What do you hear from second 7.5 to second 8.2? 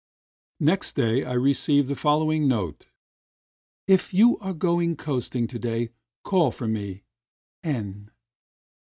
N."